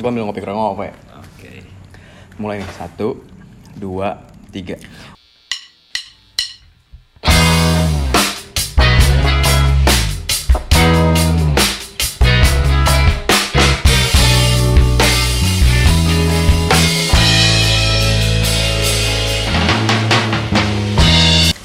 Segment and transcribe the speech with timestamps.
[0.00, 0.94] Coba ambil ngopi apa ya?
[1.20, 1.60] Oke.
[2.40, 3.20] Mulai nih, satu,
[3.76, 4.16] dua,
[4.48, 4.80] tiga.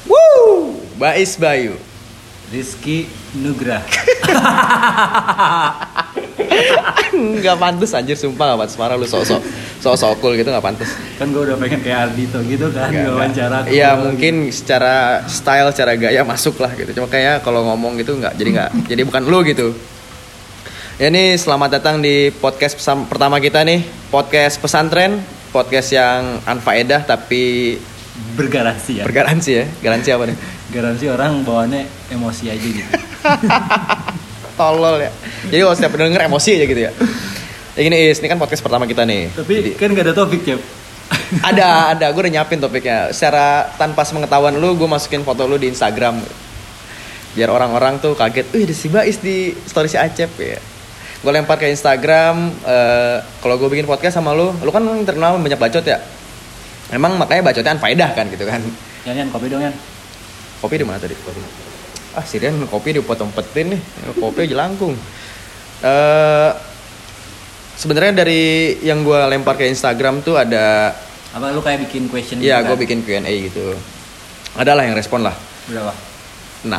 [0.04, 0.76] Woo!
[1.00, 1.80] Bais Bayu.
[2.52, 3.08] Rizky
[3.40, 3.80] Nugrah.
[7.40, 8.76] Nggak pantas anjir, sumpah nggak pantas.
[8.76, 9.42] Parah lu sok-sok.
[9.80, 10.90] Sok-sok cool gitu nggak pantas.
[11.16, 13.58] kan gue udah pengen kayak Ardito gitu kan Nggak, wawancara.
[13.68, 16.92] Iya mungkin secara style, secara gaya masuk lah gitu.
[16.96, 19.68] Cuma kayak kalau ngomong gitu nggak, jadi nggak, jadi bukan lu gitu.
[20.96, 22.72] Ya ini selamat datang di podcast
[23.08, 25.20] pertama kita nih, podcast pesantren,
[25.52, 27.76] podcast yang anfaedah tapi
[28.32, 29.04] bergaransi ya.
[29.04, 29.64] bergaransi ya.
[29.84, 30.36] Garansi apa nih?
[30.72, 31.84] Garansi orang bawaannya
[32.16, 32.90] emosi aja gitu.
[34.56, 35.10] Tolol ya.
[35.46, 36.92] Jadi kalau setiap denger emosi aja gitu ya.
[37.76, 39.28] Ya gini Is, ini kan podcast pertama kita nih.
[39.30, 40.56] Tapi Jadi- kan gak ada topik ya.
[41.42, 45.70] ada ada gue udah nyiapin topiknya secara tanpa sepengetahuan lu gue masukin foto lu di
[45.70, 46.18] Instagram
[47.34, 50.58] biar orang-orang tuh kaget wih ada si Bais di story si Acep ya
[51.22, 55.58] gue lempar ke Instagram eh, kalau gue bikin podcast sama lu lu kan terkenal banyak
[55.58, 55.98] bacot ya
[56.90, 58.62] emang makanya bacotnya faedah kan gitu kan
[59.06, 59.74] Yan, Yan, kopi dong Yan.
[60.58, 61.14] kopi di mana tadi
[62.16, 63.80] ah Sirian kopi dipotong-petin nih
[64.16, 64.96] kopi aja langkung
[65.78, 66.50] eh
[67.76, 68.42] sebenarnya dari
[68.80, 70.96] yang gue lempar ke Instagram tuh ada
[71.30, 72.80] Apa lu kayak bikin question Iya, gitu gue kan?
[72.80, 73.76] bikin Q&A gitu.
[74.56, 75.36] Adalah yang respon lah.
[75.68, 75.92] Berapa?
[76.64, 76.72] 6.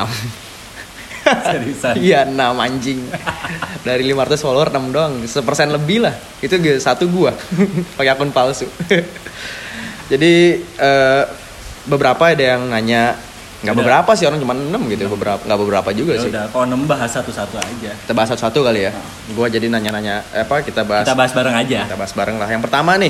[1.46, 1.94] Seriusan.
[2.02, 3.06] Iya, 6 anjing.
[3.86, 5.14] Dari 500 follower 6 doang.
[5.30, 6.18] Sepersen lebih lah.
[6.42, 7.38] Itu gue- satu gua.
[8.02, 8.66] Pakai akun palsu.
[10.12, 11.24] Jadi eh,
[11.86, 13.14] beberapa ada yang nanya
[13.58, 13.82] nggak Udah.
[13.82, 16.84] beberapa sih orang cuma 6 gitu beberapa nggak beberapa juga Ya sih udah, kalau nem
[16.84, 17.92] bahas satu-satu aja.
[17.96, 18.92] kita bahas satu-satu kali ya
[19.34, 21.80] gua jadi nanya-nanya eh, apa kita bahas Kita bahas bareng aja.
[21.84, 23.10] kita bahas bareng lah yang pertama nih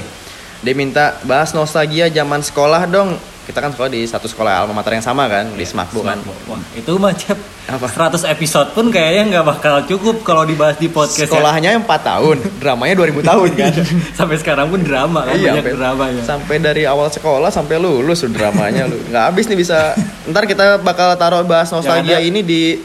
[0.58, 5.00] dia minta bahas nostalgia zaman sekolah dong kita kan sekolah di satu sekolah alma mater
[5.00, 6.19] yang sama kan di Smakbo kan
[6.52, 7.40] Wah, itu mah Cep.
[7.72, 7.88] Apa?
[7.88, 11.31] 100 episode pun kayaknya nggak bakal cukup kalau dibahas di podcast ya.
[11.31, 13.72] sekolahnya yang 4 tahun dramanya 2000 tahun kan
[14.19, 16.24] Sampai sekarang pun drama kan, banyak sampai, drama ya.
[16.28, 19.96] sampai dari awal sekolah sampai lulus dramanya lu nggak habis nih bisa
[20.28, 22.84] ntar kita bakal taruh bahas nostalgia ini di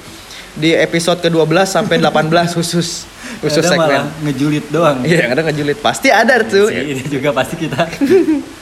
[0.55, 3.09] di episode ke-12 sampai 18 khusus
[3.43, 5.03] khusus malah segmen ngejulit doang.
[5.03, 7.83] iya ada ngejulit pasti ada tuh ini juga pasti kita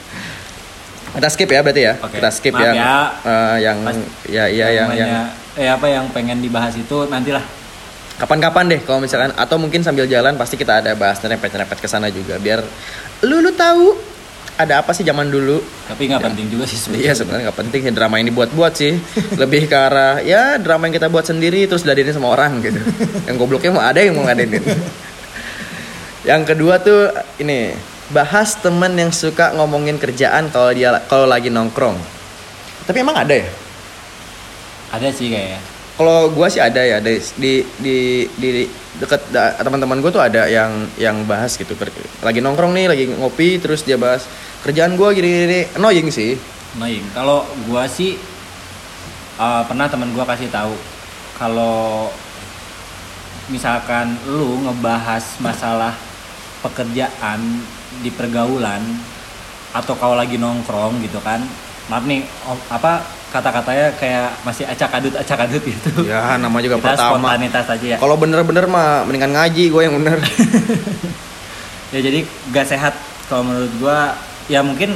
[1.11, 2.15] kita skip ya berarti ya Oke.
[2.15, 2.93] kita skip Maaf yang ya.
[3.21, 3.77] eh, yang
[4.25, 5.11] ya iya yang yang
[5.53, 7.43] eh apa yang pengen dibahas itu nantilah.
[8.13, 12.05] kapan-kapan deh kalau misalkan atau mungkin sambil jalan pasti kita ada bahas nyerempet-nyerempet ke sana
[12.07, 12.61] juga biar
[13.21, 13.97] lu lu tahu
[14.53, 15.57] ada apa sih zaman dulu
[15.87, 17.01] Tapi nggak penting juga sih sebenarnya.
[17.01, 18.93] iya sebenarnya nggak penting ya drama ini buat-buat sih
[19.41, 22.77] lebih ke arah ya drama yang kita buat sendiri terus diladenin sama orang gitu
[23.27, 24.61] yang gobloknya mau ada yang mau ngadenin
[26.29, 27.73] yang kedua tuh ini
[28.11, 31.95] bahas temen yang suka ngomongin kerjaan kalau dia kalau lagi nongkrong.
[32.87, 33.47] Tapi emang ada ya?
[34.91, 35.59] Ada sih kayaknya.
[36.01, 37.97] kalau gua sih ada ya di di di,
[38.41, 38.49] di
[38.97, 39.21] deket
[39.61, 41.77] teman-teman gue tuh ada yang yang bahas gitu.
[42.25, 44.25] Lagi nongkrong nih lagi ngopi terus dia bahas
[44.65, 46.33] kerjaan gua gini gini annoying sih.
[46.79, 47.05] Annoying.
[47.13, 48.17] Kalau gua sih
[49.37, 50.73] uh, pernah teman gua kasih tahu
[51.37, 52.09] kalau
[53.53, 55.93] misalkan lu ngebahas masalah
[56.65, 57.61] pekerjaan
[57.99, 58.79] di pergaulan
[59.71, 61.43] atau kalau lagi nongkrong gitu kan
[61.87, 66.03] maaf nih om- apa kata-katanya kayak masih acak adut acak adut gitu.
[66.03, 67.15] Ya nama juga kita pertama.
[67.15, 67.97] spontanitas aja ya.
[67.99, 70.19] Kalau bener-bener mah mendingan ngaji gue yang bener.
[71.91, 72.23] Ya jadi
[72.55, 72.95] gak sehat
[73.27, 74.15] kalau menurut gua.
[74.47, 74.95] Ya mungkin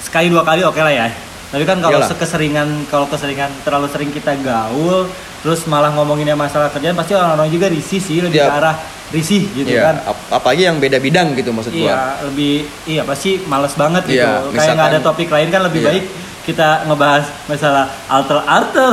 [0.00, 1.08] sekali dua kali oke lah ya.
[1.52, 5.04] Tapi kan kalau keseringan kalau keseringan terlalu sering kita gaul
[5.40, 8.46] terus malah ngomonginnya masalah kerjaan pasti orang-orang juga risih sih lebih Iya.
[8.46, 8.76] ke arah
[9.10, 9.96] risih gitu Iya, kan.
[10.06, 11.82] ap- apalagi yang beda bidang gitu maksud gua.
[11.82, 14.20] Iya lebih iya pasti males banget gitu.
[14.20, 15.88] Iya, kayak nggak ada misalkan- topik lain kan lebih Iya.
[15.90, 16.04] baik
[16.40, 18.90] kita ngebahas masalah alter alter.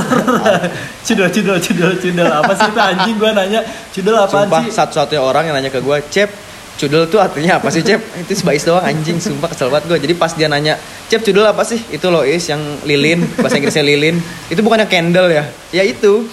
[1.01, 3.61] Cudel cudel cudel cudel apa sih itu anjing gua nanya.
[3.91, 4.71] Cudel apa sih?
[4.71, 6.29] satu-satunya orang yang nanya ke gue cep
[6.77, 10.13] cudel tuh artinya apa sih cep itu sebais doang anjing sumpah kesel banget gue jadi
[10.13, 14.21] pas dia nanya cep cudel apa sih itu loh is yang lilin bahasa Inggrisnya lilin
[14.47, 16.29] itu bukannya candle ya ya itu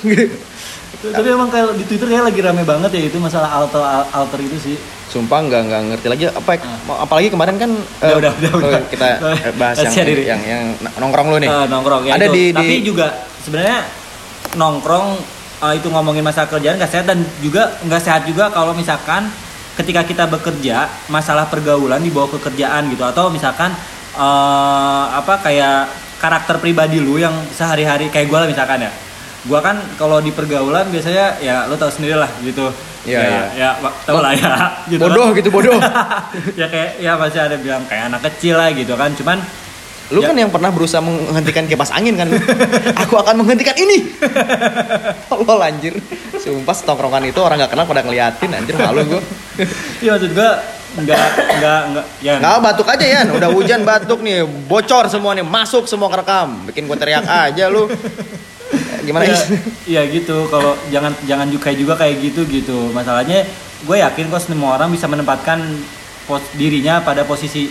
[1.04, 3.80] tapi emang kayak di Twitter kayak lagi rame banget ya itu masalah alter
[4.10, 4.76] alter itu sih.
[5.04, 6.52] sumpah nggak nggak ngerti lagi apa
[6.98, 7.70] apalagi kemarin kan
[8.00, 8.16] Ah.
[8.16, 8.82] Udah, eh, udah, udah, oh, udah.
[8.88, 9.08] kita
[9.60, 10.24] bahas yang, diri.
[10.24, 10.62] yang yang
[10.96, 12.32] nongkrong lu nih Eh, nongkrong ya ada itu.
[12.32, 13.06] di, Tapi di juga
[13.38, 13.78] sebenarnya
[14.54, 15.06] nongkrong
[15.60, 19.28] eh, itu ngomongin masalah kerjaan gak sehat dan juga nggak sehat juga kalau misalkan
[19.74, 23.02] ketika kita bekerja masalah pergaulan dibawa ke kerjaan gitu.
[23.02, 23.74] Atau misalkan
[24.14, 28.92] eh, apa kayak karakter pribadi lu yang sehari-hari kayak gue lah misalkan ya.
[29.44, 32.72] Gue kan kalau di pergaulan biasanya ya lo tau sendiri lah gitu.
[33.04, 33.42] Iya, ya, iya.
[33.52, 35.36] ya wa- tau lah ya gitu bodoh kan.
[35.36, 35.76] gitu bodoh.
[36.60, 39.12] Ya kayak ya masih ada bilang kayak anak kecil lah gitu kan.
[39.12, 39.36] Cuman
[40.12, 40.28] lu Ya.
[40.28, 42.28] kan yang pernah berusaha menghentikan kipas angin kan
[43.02, 44.04] aku akan menghentikan ini.
[45.32, 45.96] Allah anjir.
[46.36, 48.76] Sumpah setongkrongan itu orang nggak kenal pada ngeliatin anjir.
[48.76, 49.22] Malu gue
[50.04, 50.60] iya maksud gua
[50.94, 52.32] nggak nggak nggak ya.
[52.36, 54.44] Nggak batuk aja ya udah hujan batuk nih.
[54.44, 55.46] Bocor semua nih.
[55.46, 57.88] Masuk semua kerekam bikin gue teriak aja lu.
[59.04, 59.48] Gimana Is?
[59.84, 60.48] iya gitu.
[60.48, 62.92] Kalau jangan jangan juga juga kayak gitu gitu.
[62.92, 63.44] Masalahnya
[63.84, 65.60] gue yakin kok semua orang bisa menempatkan
[66.24, 67.68] pos dirinya pada posisi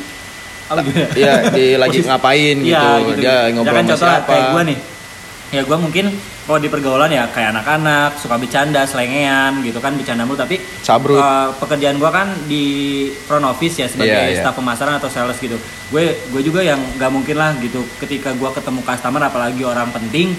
[0.73, 1.07] apa gitu ya?
[1.19, 2.73] Iya, dia lagi Posisi- ngapain gitu.
[2.73, 4.27] Iya, Dia ngobrol ya kan sama contoh siapa.
[4.27, 4.79] kayak gue nih
[5.53, 6.05] ya gue mungkin
[6.43, 11.15] kalau di pergaulan ya kayak anak-anak suka bercanda selengean gitu kan bercanda mulu tapi Sabrut.
[11.15, 12.63] eh, pekerjaan gue kan di
[13.21, 14.41] front office ya sebagai Iya, iya.
[14.41, 15.53] staf pemasaran atau sales gitu
[15.87, 20.33] gue gue juga yang nggak mungkin lah gitu ketika gue ketemu customer apalagi orang penting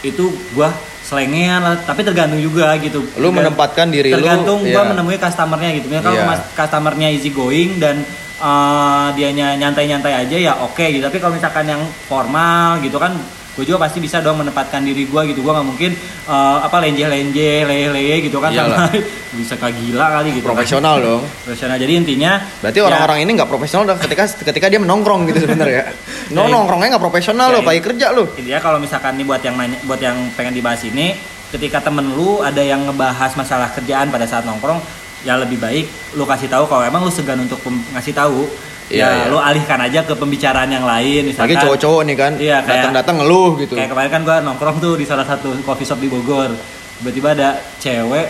[0.00, 0.68] itu gue
[1.02, 4.80] selengean lah tapi tergantung juga gitu Lu menempatkan diri lu, tergantung gue iya.
[4.82, 6.24] menemui customernya gitu Misalnya kalau Iya.
[6.26, 8.00] mas- customernya easy going dan
[8.40, 11.02] eh, dianya nyantai-nyantai aja ya oke gitu.
[11.04, 13.14] Tapi kalau misalkan yang formal gitu kan
[13.54, 15.46] gue juga pasti bisa dong menempatkan diri gue gitu.
[15.46, 15.90] Gue nggak mungkin
[16.26, 18.50] eh, apa lenje-lenje leye-leye gitu kan.
[18.50, 18.90] Iyalah.
[18.90, 19.02] sama
[19.38, 20.54] bisa kayak gila kali gitu kan.
[20.54, 21.22] profesional dong.
[21.46, 21.76] Profesional.
[21.78, 22.32] Jadi intinya
[22.62, 25.90] berarti ya, orang-orang ini nggak profesional dah ketika ketika dia menongkrong gitu sebenarnya.
[26.34, 29.42] No Ya, nongkrongnya nggak profesional ya, lo pagi kerja lu intinya kalau misalkan nih buat
[29.44, 31.12] yang nanya, buat yang pengen dibahas ini
[31.52, 34.80] ketika temen lu ada yang ngebahas masalah kerjaan pada saat nongkrong
[35.24, 37.58] ya lebih baik lu kasih tahu kalau emang lu segan untuk
[37.90, 38.44] ngasih tahu
[38.84, 39.24] Iya, ya iya.
[39.32, 43.56] lu alihkan aja ke pembicaraan yang lain misalkan lagi cowok-cowok nih kan Iya, datang-datang ngeluh
[43.56, 46.52] gitu kayak kemarin kan gua nongkrong tuh di salah satu coffee shop di Bogor
[47.00, 47.48] tiba-tiba ada
[47.80, 48.28] cewek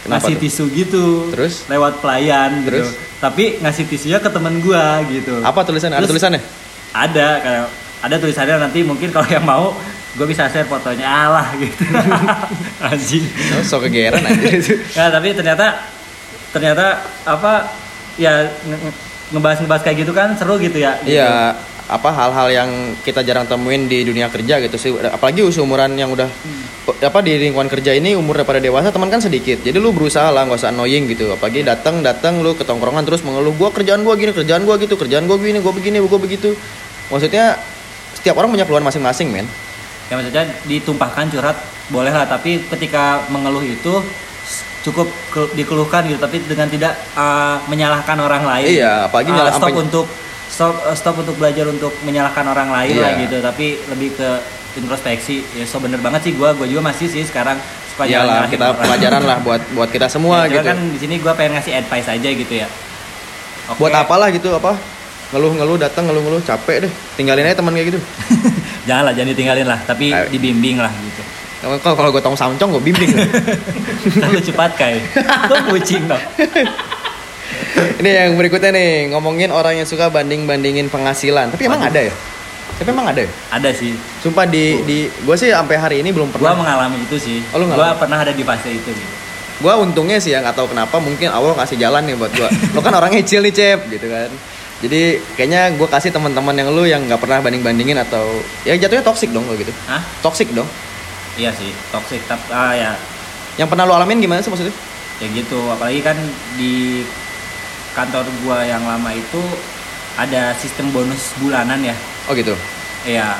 [0.00, 0.40] Kenapa ngasih tuh?
[0.44, 1.64] tisu gitu Terus?
[1.68, 2.92] lewat pelayan gitu Terus?
[3.16, 6.40] tapi ngasih tisunya ke temen gua gitu apa tulisannya ada tulisannya
[6.92, 7.64] ada kayak
[8.00, 9.72] ada tulisannya nanti mungkin kalau yang mau
[10.10, 11.82] gue bisa share fotonya alah gitu
[12.90, 13.24] anjing
[13.58, 15.86] oh, so kegeran aja ya tapi ternyata
[16.50, 17.70] ternyata apa
[18.18, 18.98] ya nge- nge-
[19.30, 21.14] ngebahas-ngebahas kayak gitu kan seru gitu ya gitu.
[21.14, 21.54] Iya,
[21.86, 22.70] apa hal-hal yang
[23.06, 24.90] kita jarang temuin di dunia kerja gitu sih.
[24.90, 26.26] Apalagi seumuran yang udah
[26.90, 29.62] apa di lingkungan kerja ini umur daripada dewasa teman kan sedikit.
[29.62, 31.30] Jadi lu berusaha lah nggak usah annoying gitu.
[31.30, 34.98] Apalagi datang datang lu ke tongkrongan terus mengeluh gua kerjaan gua gini, kerjaan gua gitu,
[34.98, 36.58] kerjaan gua gini, gua begini, gua begitu.
[37.14, 37.54] Maksudnya
[38.18, 39.46] setiap orang punya keluhan masing-masing, men.
[40.10, 44.02] Ya maksudnya ditumpahkan curhat boleh lah tapi ketika mengeluh itu
[44.80, 49.70] cukup ke- dikeluhkan gitu tapi dengan tidak uh, menyalahkan orang lain Iya, apalagi Uh, stop
[49.72, 50.06] untuk
[50.48, 53.02] stop stop untuk belajar untuk menyalahkan orang lain Iya.
[53.02, 54.28] lah gitu tapi lebih ke
[54.72, 57.58] introspeksi ya so bener banget sih gua gua juga masih sih sekarang
[57.88, 58.80] suka Iyalah, nyalahin kita orang.
[58.80, 60.64] pelajaran lah buat buat kita semua Ya, gitu.
[60.64, 62.68] kan di sini gua pengen ngasih advice aja gitu ya
[63.68, 63.78] Oke.
[63.78, 64.74] Buat apalah gitu apa?
[65.30, 66.92] Ngeluh-ngeluh datang ngeluh-ngeluh capek deh.
[67.14, 68.00] Tinggalin aja teman kayak gitu.
[68.90, 70.26] jangan lah jangan ditinggalin lah tapi Ayo.
[70.28, 71.22] dibimbing lah gitu
[71.60, 73.12] Kalau kalau gue tong samcong gue bimbing.
[74.24, 75.04] Lalu cepat kayak
[75.44, 76.16] tuh kucing dong
[78.00, 81.52] Ini yang berikutnya nih ngomongin orang yang suka banding-bandingin penghasilan.
[81.52, 81.92] Tapi emang Waduh.
[81.92, 82.14] ada ya?
[82.72, 83.30] Tapi emang ada ya?
[83.52, 86.56] ada sih Sumpah di di gue sih sampai hari ini belum pernah.
[86.56, 88.00] mengalami itu sih Oh, lu ngalamin?
[88.00, 89.12] pernah ada di fase itu gitu
[89.60, 92.48] Gue untungnya sih ya nggak tahu kenapa mungkin Allah kasih jalan nih buat gue.
[92.72, 94.32] Lo kan orangnya chill nih cep gitu kan.
[94.80, 99.28] Jadi kayaknya gue kasih teman-teman yang lu yang nggak pernah banding-bandingin atau ya jatuhnya toxic
[99.28, 99.72] dong lo gitu.
[99.84, 100.00] Hah?
[100.20, 100.68] Toxic dong.
[101.36, 102.92] iya sih toxic tapi ah ya
[103.56, 104.72] Yang pernah lo alamin gimana sih maksudnya?
[105.20, 106.16] ya gitu apalagi kan
[106.56, 107.04] di
[107.92, 109.40] kantor gua yang lama itu
[110.16, 111.92] ada sistem bonus bulanan ya
[112.24, 112.56] Oh gitu.
[113.02, 113.36] Iya,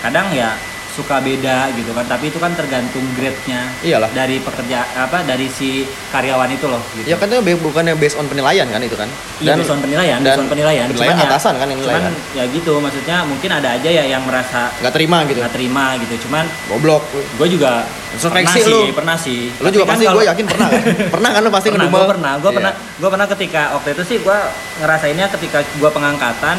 [0.00, 0.54] kadang ya
[0.92, 4.10] suka beda gitu kan, tapi itu kan tergantung grade-nya Iyalah.
[4.10, 7.06] dari pekerja apa dari si karyawan itu loh gitu.
[7.06, 9.06] Ya kan itu be- bukannya based on penilaian kan itu kan?
[9.38, 10.86] Iya, based on penilaian, dan based on penilaian.
[10.86, 12.14] penilaian Cuman ya- atasan kan yang Cuman kan?
[12.32, 15.38] ya gitu, maksudnya mungkin ada aja ya yang merasa Nggak terima gitu.
[15.38, 16.14] nggak terima gitu.
[16.26, 17.02] Cuman Goblok.
[17.38, 18.80] gue juga Introspeksi pernah lu.
[18.82, 19.40] sih, pernah sih.
[19.54, 20.82] Lu Tapi juga kan pasti gue yakin pernah kan?
[21.14, 22.56] pernah kan lu pasti pernah, gue pernah, gue Iya.
[22.58, 24.38] pernah, gue pernah ketika waktu itu sih gue
[24.76, 26.56] ngerasainnya ketika gue pengangkatan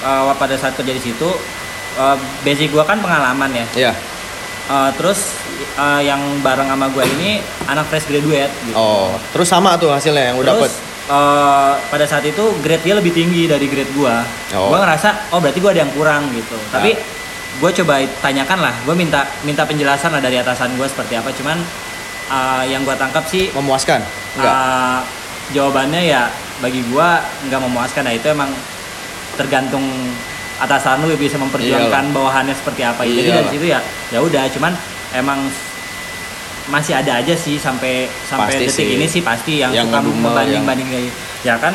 [0.00, 1.28] uh, pada saat kerja di situ,
[1.98, 3.66] uh, basic gue kan pengalaman ya.
[3.74, 3.92] Iya.
[4.66, 5.30] Uh, terus
[5.78, 7.38] uh, yang bareng sama gue ini
[7.70, 8.74] anak fresh graduate gitu.
[8.74, 10.70] Oh, terus sama tuh hasilnya yang udah dapet.
[11.06, 14.14] uh, pada saat itu grade dia lebih tinggi dari grade gue.
[14.58, 14.74] Oh.
[14.74, 16.58] Gue ngerasa oh berarti gue ada yang kurang gitu.
[16.74, 16.98] Tapi
[17.56, 21.30] gue coba tanyakan lah, gue minta minta penjelasan lah dari atasan gue seperti apa.
[21.30, 21.62] Cuman
[22.28, 24.02] uh, yang gue tangkap sih Memuaskan?
[24.34, 24.50] Enggak.
[24.50, 25.00] uh,
[25.54, 26.26] jawabannya ya
[26.58, 27.08] bagi gue
[27.46, 28.02] nggak memuaskan.
[28.02, 28.50] Nah itu emang
[29.38, 29.84] tergantung
[30.58, 33.02] atasan lu bisa memperjuangkan bawahannya seperti apa.
[33.02, 33.36] Jadi Iyalah.
[33.38, 34.44] dari situ ya ya udah.
[34.48, 34.72] Cuman
[35.12, 35.38] emang
[36.66, 38.86] masih ada aja sih sampai sampai Pasti detik sih.
[38.92, 41.74] ini sih pasti yang, Yang suka ngedumel, membanding yang- banding kayak ya kan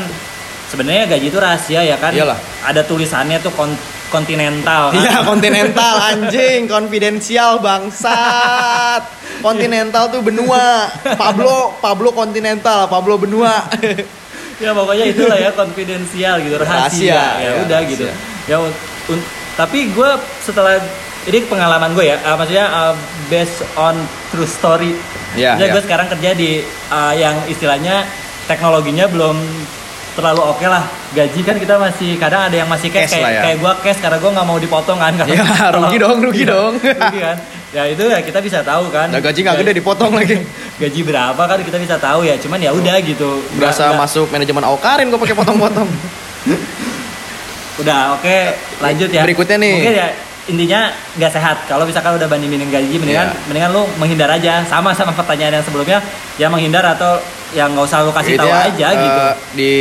[0.67, 2.35] sebenarnya gaji itu rahasia ya kan Iyalah.
[2.61, 3.79] ada tulisannya tuh kon-
[4.11, 4.91] kontinental.
[4.91, 5.00] kan?
[5.00, 9.03] Iya, kontinental anjing, konfidensial bangsat.
[9.39, 10.91] Kontinental tuh benua.
[11.15, 13.63] Pablo, Pablo kontinental, Pablo benua.
[14.59, 16.75] ya pokoknya itulah ya konfidensial gitu rahasia,
[17.15, 17.91] Rahasia, ya, ya, udah rahasia.
[17.95, 18.05] gitu
[18.45, 18.57] ya
[19.07, 20.79] un- tapi gue setelah
[21.21, 22.93] ini pengalaman gue ya uh, maksudnya uh,
[23.27, 23.93] based on
[24.29, 24.93] true story
[25.31, 25.71] Maksudnya iya.
[25.71, 28.03] gue sekarang kerja di uh, yang istilahnya
[28.45, 29.39] teknologinya belum
[30.12, 33.41] terlalu oke lah gaji kan kita masih kadang ada yang masih cash, Cash kayak ya.
[33.41, 36.43] kayak gue cash karena gue nggak mau dipotong kan kalau- Ya, kalau- rugi dong, rugi
[36.43, 36.74] Iya, dong.
[37.00, 37.38] rugi kan
[37.71, 40.36] ya itu ya kita bisa tahu kan Nah, gaji nggak gede dipotong lagi.
[40.75, 45.07] gaji berapa kan kita bisa tahu ya cuman ya udah gitu Berasa masuk manajemen Aukarin
[45.07, 45.88] gue pakai potong-potong.
[47.79, 48.37] Udah, oke,
[48.83, 49.23] lanjut ya.
[49.23, 49.75] Berikutnya nih.
[49.79, 50.07] Mungkin ya
[50.49, 50.81] intinya
[51.15, 51.57] nggak sehat.
[51.69, 53.45] Kalau misalkan udah bandingin gaji, mendingan Iya.
[53.47, 54.65] mendingan lu menghindar aja.
[54.67, 55.99] Sama sama pertanyaan yang sebelumnya,
[56.35, 57.21] ya menghindar atau
[57.55, 59.21] yang nggak usah lu kasih tahu aja eh, gitu.
[59.55, 59.71] Di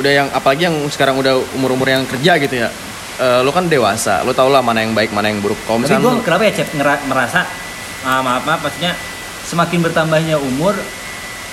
[0.00, 2.68] udah yang apalagi yang sekarang udah umur-umur yang kerja gitu ya.
[3.14, 5.58] Eh, lu kan dewasa, lu tau lah mana yang baik, mana yang buruk.
[5.66, 6.68] Kalau misalnya gue kenapa ya Cep
[7.06, 7.46] merasa
[8.04, 8.92] ah, maaf maaf maksudnya
[9.44, 10.74] semakin bertambahnya umur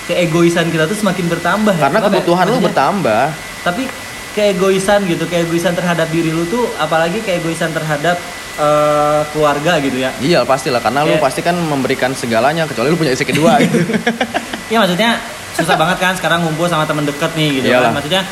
[0.10, 1.74] keegoisan kita tuh semakin bertambah.
[1.78, 1.82] ya.
[1.88, 2.06] karena ya?
[2.10, 3.26] kebutuhan lu bertambah.
[3.62, 3.84] Tapi
[4.32, 8.16] keegoisan gitu, keegoisan terhadap diri lu tuh apalagi keegoisan terhadap
[8.54, 10.12] eh, keluarga gitu ya.
[10.18, 13.78] Iya pastilah karena lu Kayak- pasti kan memberikan segalanya kecuali lu punya istri kedua gitu.
[14.72, 15.20] Iya maksudnya
[15.52, 17.92] susah banget kan sekarang ngumpul sama temen deket nih gitu Iyalah.
[17.92, 17.96] kan.
[17.98, 18.24] Maksudnya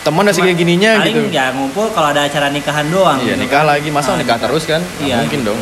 [0.00, 1.28] Temen udah segini gininya gitu.
[1.28, 3.20] ya ngumpul kalau ada acara nikahan doang.
[3.20, 3.68] Iya gitu nikah kan.
[3.68, 4.80] lagi masa Ah, nikah terus kan?
[4.98, 5.52] Iya, mungkin gitu.
[5.52, 5.60] dong.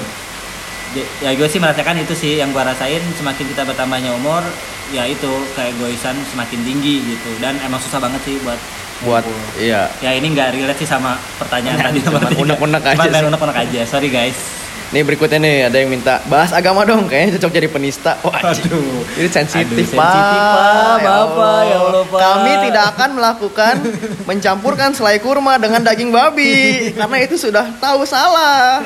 [0.94, 4.46] Ya- Ya gue sih merasakan itu sih yang gue rasain semakin kita bertambahnya umur
[4.88, 8.56] ya itu keegoisan semakin tinggi gitu dan emang susah banget sih buat
[9.00, 9.62] Buat ngumpul.
[9.62, 9.87] iya.
[9.99, 12.19] ya ini nggak relate sih sama pertanyaan tadi tiga.
[12.35, 14.35] unek-unek aja Cuman unek-unek aja sorry guys
[14.88, 18.17] Nih berikutnya nih ada yang minta bahas agama dong kayaknya cocok jadi penista.
[18.25, 18.73] Wah, anjing.
[18.73, 19.05] Aduh.
[19.21, 20.09] Ini sensitif, Aduh, Pak.
[20.09, 20.97] sensitif, Pak.
[21.05, 22.21] Bapak, ya Allah, Pak.
[22.25, 23.75] Kami tidak akan melakukan
[24.33, 26.57] mencampurkan selai kurma dengan daging babi
[26.99, 28.81] karena itu sudah tahu salah.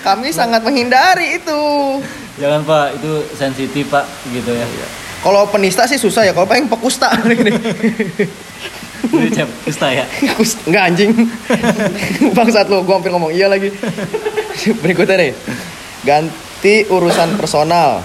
[0.00, 1.62] Kami sangat menghindari itu.
[2.38, 4.66] jangan pak itu sensitif pak gitu ya
[5.26, 7.50] Kalau penista sih susah ya, kalau pengen pekusta ini.
[9.30, 10.04] Cep kusta ya
[10.38, 11.10] Kus- Enggak anjing.
[12.36, 13.68] Bangsat lo, gua hampir ngomong iya lagi.
[14.82, 15.32] Berikutnya nih.
[16.02, 18.00] Ganti urusan personal.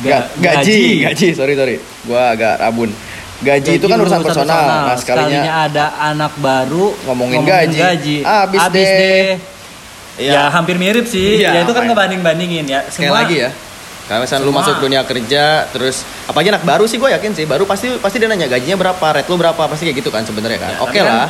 [0.00, 1.76] Ga- Ga- gaji, gaji, sorry sorry.
[2.06, 2.90] Gua agak rabun.
[3.40, 4.92] Gaji, itu kan urusan, personal.
[4.92, 8.20] Nah, sekalinya, ada anak baru Ngomongin gaji.
[8.20, 9.00] Abis Abis deh.
[9.00, 9.28] deh.
[10.20, 10.32] Iya.
[10.36, 11.40] Ya hampir mirip sih.
[11.40, 12.84] Iya, ya itu kan ngebanding-bandingin ya.
[12.92, 13.50] sekali Semua lagi ya.
[14.10, 17.62] Kalau misalnya lu masuk dunia kerja, terus apalagi anak baru sih gue yakin sih, baru
[17.62, 20.74] pasti pasti dia nanya gajinya berapa, rate lu berapa, pasti kayak gitu kan sebenarnya kan.
[20.74, 21.28] Ya, Oke kan lah.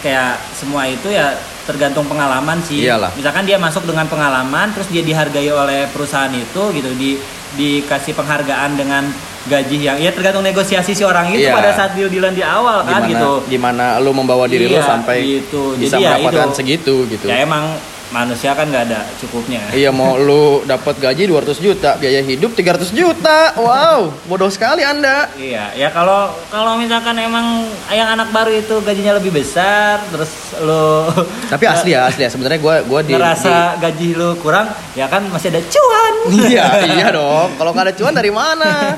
[0.00, 1.36] Kayak semua itu ya
[1.68, 2.88] tergantung pengalaman sih.
[2.88, 3.12] Iyalah.
[3.12, 7.20] Misalkan dia masuk dengan pengalaman, terus dia dihargai oleh perusahaan itu gitu, di
[7.52, 9.12] dikasih penghargaan dengan
[9.44, 11.52] gaji yang ya tergantung negosiasi si orang itu Iya.
[11.52, 13.32] pada saat deal-dealan di awal kan Gimana, gitu.
[13.44, 15.76] gimana lu membawa diri lu Iya, sampai gitu.
[15.76, 16.56] bisa Jadi ya mendapatkan itu.
[16.56, 17.28] segitu gitu.
[17.28, 17.76] Ya emang
[18.12, 19.64] manusia kan nggak ada cukupnya.
[19.72, 23.56] Iya mau lu dapat gaji 200 juta, biaya hidup 300 juta.
[23.56, 25.32] Wow, bodoh sekali Anda.
[25.34, 30.28] Iya, ya kalau kalau misalkan emang yang anak baru itu gajinya lebih besar, terus
[30.58, 31.08] lo
[31.48, 32.30] Tapi asli ya, asli ya.
[32.30, 36.12] Sebenarnya gua gua di, ngerasa gaji lo kurang, ya kan masih ada cuan.
[36.28, 37.56] di- Iya, iya dong.
[37.56, 38.94] Kalau nggak ada cuan dari mana?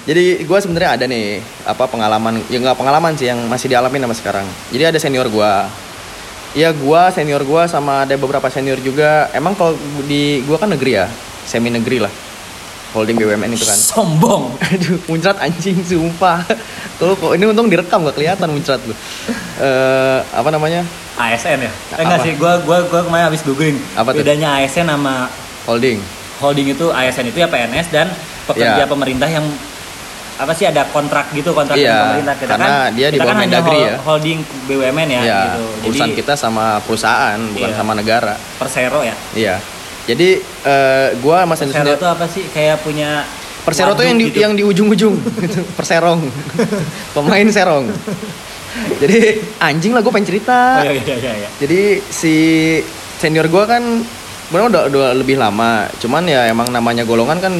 [0.00, 4.16] Jadi gua sebenarnya ada nih apa pengalaman, ya nggak pengalaman sih yang masih dialamin sama
[4.16, 4.46] sekarang.
[4.74, 5.70] Jadi ada senior gua.
[6.50, 9.30] Iya gua senior gua sama ada beberapa senior juga.
[9.30, 11.06] Emang kalau di gua kan negeri ya,
[11.46, 12.12] semi negeri lah.
[12.90, 13.78] Holding BUMN itu kan.
[13.78, 14.58] Sombong.
[14.66, 16.42] Aduh, muncrat anjing sumpah.
[16.98, 18.90] Tuh kok ini untung direkam gak kelihatan muncrat lu.
[19.62, 20.82] Eh apa namanya?
[21.14, 21.72] ASN ya?
[21.94, 23.78] Eh, enggak sih, gua gua gua kemarin habis googling.
[23.94, 24.26] Apa tuh?
[24.26, 25.30] Bedanya ASN sama
[25.70, 26.02] Holding.
[26.42, 28.10] holding itu ASN itu ya PNS dan
[28.48, 28.88] pekerja Iya.
[28.88, 29.44] pemerintah yang
[30.40, 33.36] apa sih ada kontrak gitu kontrak Iya, pemerintah kita karena kan dia di kita bawah
[33.36, 33.94] kan Mendagri ya.
[34.00, 37.76] holding BUMN ya, Iya, gitu urusan jadi kita sama perusahaan, bukan Iya.
[37.76, 38.34] sama negara.
[38.56, 39.56] persero ya Iya.
[40.08, 43.22] Jadi eh gua sama senior persero itu apa sih kayak punya
[43.60, 44.40] Persero tuh yang di gitu.
[44.40, 45.20] yang di ujung-ujung.
[45.78, 46.24] Perserong.
[47.12, 47.92] Pemain serong.
[48.96, 49.18] Jadi
[49.60, 50.80] anjing lah gue pengen cerita.
[50.80, 51.48] oh, iya, iya, iya, iya.
[51.60, 52.34] Jadi si
[53.20, 53.82] senior gue kan
[54.48, 55.84] benar udah, udah lebih lama.
[56.00, 57.52] Cuman ya emang namanya golongan kan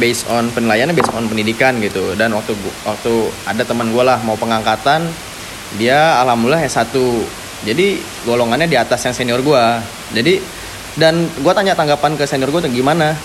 [0.00, 2.16] based on penilaiannya based on pendidikan gitu.
[2.16, 3.12] Dan waktu waktu
[3.44, 5.08] ada teman gue lah mau pengangkatan,
[5.76, 6.92] dia alhamdulillah S1.
[7.62, 9.64] Jadi golongannya di atas yang senior gue.
[10.16, 10.42] Jadi
[10.98, 13.16] dan gue tanya tanggapan ke senior gue gimana?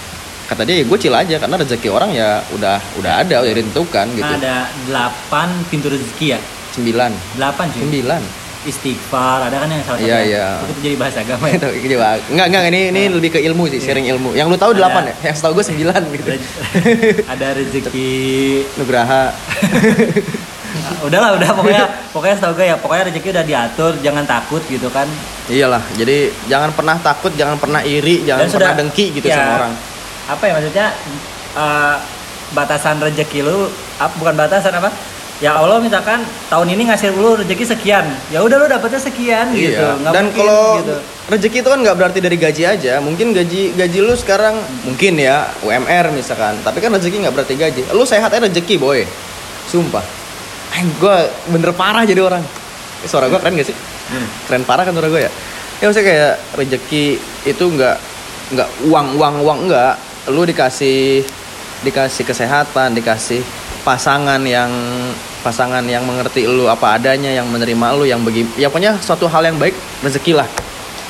[0.48, 4.24] Kata dia gue chill aja karena rezeki orang ya udah udah ada udah ditentukan gitu.
[4.24, 6.40] ada 8 pintu rezeki ya
[6.72, 7.12] Sembilan.
[7.36, 8.47] 8 cuy Sembilan.
[8.64, 10.48] Istighfar ada kan yang salah satu Iya, yang- iya.
[10.66, 12.08] itu jadi bahasa agama ya Itu coba.
[12.26, 14.34] Enggak, enggak ini ini lebih ke ilmu sih, sharing ilmu.
[14.34, 15.16] Yang lu tahu Ada- delapan ya?
[15.24, 16.30] Yang setahu gue sembilan gitu.
[17.24, 18.10] Ada rezeki
[18.76, 19.24] Nugraha.
[21.00, 25.08] udahlah udah pokoknya pokoknya setahu gue ya pokoknya rezeki udah diatur jangan takut gitu kan
[25.48, 29.36] Iyalah, jadi jangan pernah takut, jangan pernah iri, jangan Dan pernah sudah- dengki gitu ya,
[29.38, 29.74] sama orang.
[30.28, 30.88] apa ya maksudnya
[31.56, 31.96] eh,
[32.50, 34.92] batasan rezeki lu ap- bukan batasan apa
[35.38, 39.78] ya Allah misalkan tahun ini ngasih lu rezeki sekian ya udah lu dapetnya sekian gitu
[39.78, 39.94] Iya.
[40.02, 40.96] nggak Dan mungkin kalau gitu.
[41.30, 42.94] rezeki itu kan nggak berarti dari gaji aja.
[42.98, 46.58] Mungkin gaji gaji lu sekarang mungkin ya UMR misalkan.
[46.66, 47.82] Tapi kan rezeki nggak berarti gaji.
[47.94, 49.06] Lu sehat aja rezeki boy.
[49.68, 50.02] Sumpah.
[50.78, 51.18] gue
[51.50, 52.42] bener parah jadi orang.
[53.02, 53.78] Eh, Suara gue keren gak sih?
[54.08, 54.28] Hmm.
[54.46, 55.32] Keren parah kan suara gue ya.
[55.78, 57.06] Ya maksudnya kayak rezeki
[57.46, 57.98] itu nggak
[58.58, 59.94] nggak uang uang uang nggak.
[60.34, 61.22] Lu dikasih
[61.82, 63.42] dikasih kesehatan, dikasih
[63.82, 64.70] pasangan yang
[65.40, 69.44] pasangan yang mengerti lu apa adanya, yang menerima lu, yang bagi ya pokoknya suatu hal
[69.44, 70.48] yang baik rezeki lah.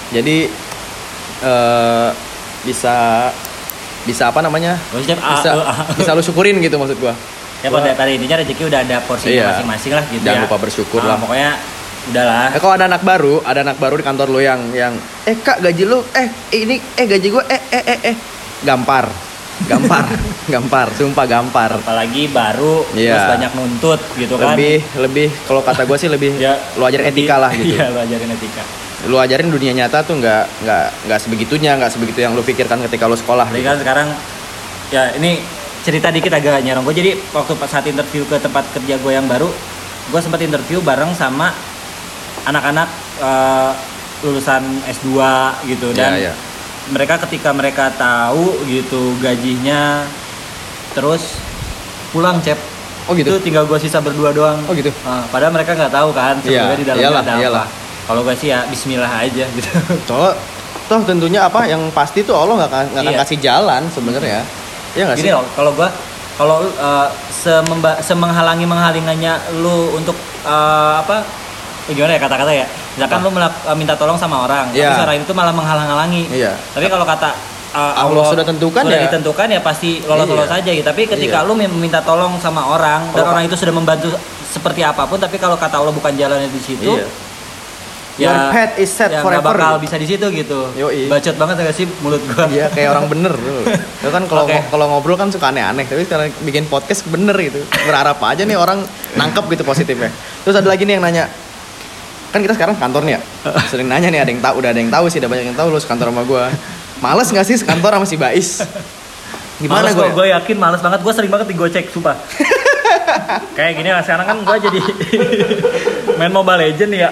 [0.09, 0.47] Jadi
[1.39, 2.09] eh
[2.63, 3.27] bisa
[4.03, 4.79] bisa apa namanya?
[4.89, 5.77] Maksudnya, ah, Bisa ah, ah.
[5.93, 7.13] bisa lu syukurin gitu maksud gua.
[7.57, 9.45] ya pada pada intinya rezeki udah ada porsinya Iya.
[9.49, 11.17] masing-masing lah gitu Jangan ya lupa bersyukur Ah, lah.
[11.17, 11.51] pokoknya
[12.07, 14.93] udahlah Eh, kalau ada anak baru, ada anak baru di kantor lu yang yang
[15.25, 18.15] eh kak gaji lu eh ini eh gaji gua eh eh eh eh
[18.61, 19.09] gampar.
[19.59, 20.05] Gampar,
[20.53, 21.71] gampar, sumpah gampar.
[21.75, 23.17] apalagi baru Iya.
[23.17, 27.03] terus banyak nuntut gitu kan Lebih lebih kalau kata gua sih lebih ya lu ajarin
[27.03, 27.73] lebih- etika lah gitu.
[27.73, 28.63] iya lu ajarin etika
[29.03, 33.05] Lu ajarin dunia nyata tuh nggak nggak nggak sebegitunya, nggak sebegitu yang lu pikirkan ketika
[33.05, 33.45] lu sekolah.
[33.45, 33.67] Jadi gitu.
[33.67, 34.07] kan sekarang
[34.87, 35.37] ya ini
[35.79, 39.23] cerita dikit agak nyerong gue jadi waktu pas saat interview ke tempat kerja gue yang
[39.23, 39.47] baru
[40.07, 41.53] gue sempat interview bareng sama
[42.43, 43.71] anak-anak eh,
[44.19, 45.13] lulusan S2
[45.67, 46.33] gitu dan Iya, iya.
[46.89, 50.03] Mereka ketika mereka tahu gitu gajinya
[50.91, 51.37] terus
[52.09, 52.57] pulang cep
[53.07, 53.31] Oh gitu.
[53.31, 54.91] itu tinggal gue sisa berdua doang Oh gitu.
[55.01, 57.67] Ah, padahal mereka nggak tahu kan Iya, sebenarnya di dalamnya iyalah, ada apa iyalah.
[58.03, 59.69] kalau gue sih ya Bismillah aja gitu
[60.07, 60.35] Soalnya
[60.87, 63.17] toh tentunya apa yang pasti tuh Allah nggak akan Iya.
[63.17, 64.43] kasih jalan sebenarnya.
[64.91, 65.31] Iya nggak sih?
[65.31, 65.87] Kalau gua
[66.35, 70.13] kalau uh, sememba- semenghalangi menghalangannya lu untuk
[70.43, 71.23] uh, apa
[71.87, 74.89] eh, gimana ya kata-kata ya misalkan lu uh, minta tolong sama orang Iya.
[74.89, 76.57] tapi orang itu malah menghalang-halangi Iya.
[76.73, 77.29] tapi kalau kata
[77.71, 79.05] uh, Allah sudah tentukan sudah ya.
[79.05, 80.59] ditentukan ya pasti lolos-lolos Iya.
[80.59, 81.47] aja gitu tapi ketika Iya.
[81.47, 84.09] lu meminta tolong sama orang dan orang itu sudah membantu
[84.47, 87.05] seperti apa pun tapi kalau kata Allah bukan jalannya di situ Iya.
[88.17, 89.53] Your path is set ya forever.
[89.53, 91.05] bakal bisa di situ gitu Yoi.
[91.05, 93.29] bacot banget gak sih mulut gua Iya kayak orang bener.
[94.01, 94.57] Itu kan kalau Oke.
[94.73, 97.61] kalau ngobrol kan suka aneh-aneh, tapi sekarang bikin podcast bener gitu.
[97.85, 98.81] Berharap aja nih orang
[99.13, 100.09] nangkep gitu positifnya.
[100.41, 101.29] Terus ada lagi nih yang nanya,
[102.31, 103.21] kan kita sekarang kantor nih ya.
[103.71, 105.67] Sering nanya nih ada yang tahu, udah ada yang tahu sih, udah banyak yang tahu
[105.71, 106.51] lu sekantor sama gua.
[106.97, 108.65] Males gak sih sekantor sama si Bais?
[109.57, 109.97] Gimana gue?
[109.97, 110.99] gua, gua yakin males banget.
[111.01, 112.17] Gue sering banget digocek, sumpah.
[113.57, 114.79] Kayak gini lah, sekarang kan gue jadi
[116.21, 117.09] main Mobile Legend ya.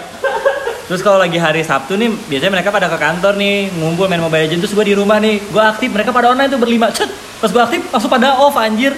[0.85, 4.45] Terus kalau lagi hari Sabtu nih, biasanya mereka pada ke kantor nih, ngumpul main Mobile
[4.45, 4.61] Legend.
[4.61, 6.93] Terus gue di rumah nih, gue aktif, mereka pada online tuh berlima.
[6.93, 7.09] Cet,
[7.41, 8.93] pas gue aktif, langsung pada off anjir.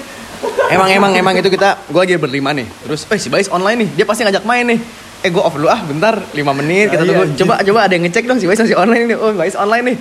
[0.67, 2.67] Emang emang emang itu kita gue lagi berlima nih.
[2.67, 4.79] Terus eh si Bais online nih, dia pasti ngajak main nih.
[5.19, 7.23] Eh gue off dulu ah bentar 5 menit kita iya, tunggu.
[7.25, 7.37] anjir.
[7.41, 9.17] Coba coba ada yang ngecek dong si Bais masih online nih.
[9.17, 9.97] Oh Bais online nih.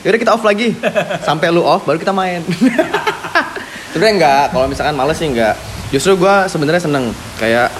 [0.00, 0.76] Yaudah kita off lagi.
[1.20, 2.44] Sampai lu off baru kita main.
[3.90, 5.56] Sebenarnya enggak, kalau misalkan males sih enggak.
[5.88, 7.72] Justru gue sebenarnya seneng kayak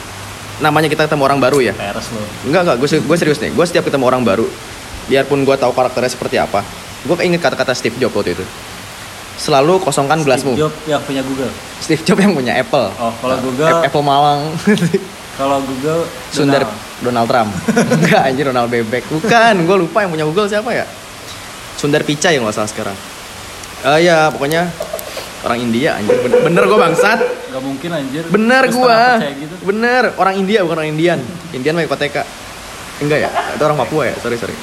[0.58, 1.72] namanya kita ketemu orang baru ya.
[1.72, 2.08] Peres.
[2.42, 3.52] Enggak enggak, gue gue serius nih.
[3.52, 4.48] Gue setiap ketemu orang baru,
[5.06, 6.64] biarpun gue tahu karakternya seperti apa,
[7.04, 8.44] gue keinget kata-kata Steve Jobs waktu itu.
[9.38, 10.50] Selalu kosongkan gelasmu.
[10.50, 11.52] Steve Jobs yang punya Google.
[11.78, 12.88] Steve Jobs yang punya Apple.
[12.96, 14.40] Oh, kalau Nah, Google- Ap- Apple Malang.
[15.38, 16.02] Kalau Google,
[16.34, 16.98] Sundar Donald.
[16.98, 17.50] Donald Trump.
[18.02, 19.06] Enggak anjir Donald Bebek.
[19.06, 20.82] Bukan, gue lupa yang punya Google siapa ya?
[21.78, 22.96] Sundar Pichai yang nggak salah sekarang.
[23.86, 24.66] Eh ya, pokoknya
[25.46, 26.18] orang India anjir.
[26.26, 27.18] Bener, bener gue bangsat.
[27.54, 28.22] Gak mungkin anjir.
[28.26, 29.00] Bener gue.
[29.46, 29.54] gitu?
[29.62, 31.22] Bener, orang India bukan orang Indian.
[31.54, 32.16] Indian mah IPTK.
[32.98, 33.30] Enggak ya?
[33.54, 34.14] Itu orang Papua ya?
[34.18, 34.58] Sorry, sorry.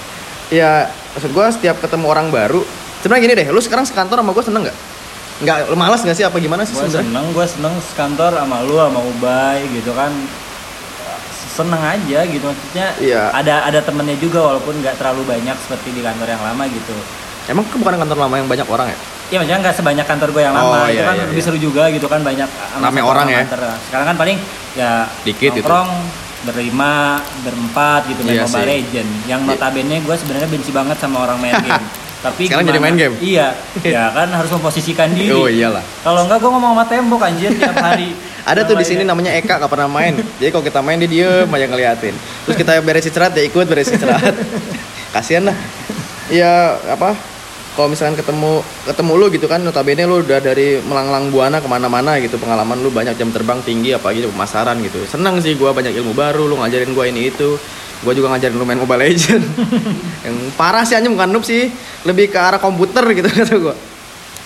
[0.51, 2.61] Ya, maksud gue setiap ketemu orang baru,
[2.99, 4.77] sebenarnya gini deh, lu sekarang sekantor sama gue seneng nggak?
[5.35, 7.11] Nggak, lu malas nggak sih apa gimana sih gue sebenarnya?
[7.11, 10.11] seneng gue seneng sekantor sama lu sama Ubay gitu kan
[11.55, 13.31] seneng aja gitu maksudnya Iya.
[13.31, 16.95] ada ada temennya juga walaupun nggak terlalu banyak seperti di kantor yang lama gitu
[17.45, 18.97] Emang kan bukan kantor lama yang banyak orang ya?
[19.25, 21.45] ya maksudnya nggak sebanyak kantor gue yang Oh, lama itu iya, kan iya, lebih iya.
[21.45, 23.41] seru juga gitu kan banyak Rame satu orang ya?
[23.43, 23.61] kantor.
[23.81, 24.37] sekarang kan paling
[24.75, 24.91] ya
[25.21, 25.63] Dikit gitu.
[25.63, 25.89] nongkrong
[26.43, 26.93] berlima
[27.41, 28.67] berempat gitu main Iya Mobile.
[28.67, 31.85] Legend yang notabene gue sebenarnya benci banget sama orang main game
[32.25, 32.85] tapi Sekarang jadi gimana?
[32.85, 33.15] main game?
[33.19, 33.47] iya
[33.95, 35.81] ya kan harus memposisikan diri Oh iyalah.
[36.01, 38.13] kalau enggak gue ngomong sama tembok anjir tiap hari
[38.45, 40.13] Ada tuh di sini namanya Eka gak pernah main.
[40.37, 42.13] Jadi kalau kita main dia diem aja ngeliatin.
[42.45, 44.37] Terus kita beres istirahat dia ikut beres istirahat.
[45.17, 45.57] Kasihan lah.
[46.29, 47.17] Iya apa?
[47.75, 52.15] Kalau misalkan ketemu ketemu lu gitu kan, notabene lu udah dari melanglang buana ke mana-mana
[52.23, 55.03] gitu, pengalaman lu banyak jam terbang tinggi, apalagi di pemasaran gitu.
[55.03, 57.59] Senang sih gua banyak ilmu baru, lu ngajarin gua ini itu.
[57.99, 59.43] Gua juga ngajarin lu main Mobile Legend.
[60.25, 61.67] Yang parah sih anjing bukan noob sih,
[62.07, 63.75] lebih ke arah komputer gitu kata gua.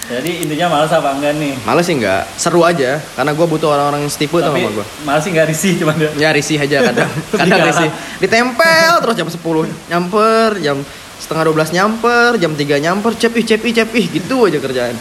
[0.10, 1.54] Jadi intinya males apa enggak nih?
[1.62, 4.86] Males sih enggak, seru aja karena gue butuh orang-orang yang setipu Tapi sama gue.
[5.06, 6.10] males sih nggak risih cuman dia.
[6.18, 7.90] Ya risih aja kadang, kadang risih.
[8.18, 9.38] Ditempel terus jam 10
[9.94, 10.78] nyamper, jam
[11.22, 14.98] setengah 12 nyamper, jam 3 nyamper, cep ih cep ih cep ih gitu aja kerjaan.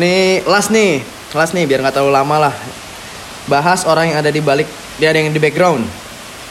[0.00, 1.04] Nih, last nih,
[1.36, 2.54] last nih biar nggak terlalu lama lah.
[3.52, 4.64] Bahas orang yang ada di balik,
[4.96, 5.84] dia ada yang di background.